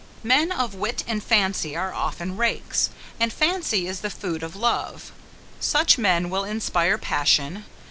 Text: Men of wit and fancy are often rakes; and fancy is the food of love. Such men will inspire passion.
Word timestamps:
Men 0.23 0.51
of 0.51 0.73
wit 0.73 1.03
and 1.07 1.21
fancy 1.23 1.75
are 1.75 1.93
often 1.93 2.35
rakes; 2.35 2.89
and 3.19 3.31
fancy 3.31 3.85
is 3.85 3.99
the 3.99 4.09
food 4.09 4.41
of 4.41 4.55
love. 4.55 5.11
Such 5.59 5.99
men 5.99 6.31
will 6.31 6.43
inspire 6.43 6.97
passion. 6.97 7.65